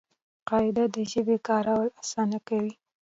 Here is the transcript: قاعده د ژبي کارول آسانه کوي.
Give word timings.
قاعده 0.49 0.83
د 0.93 0.95
ژبي 1.11 1.37
کارول 1.47 1.87
آسانه 2.01 2.39
کوي. 2.47 2.73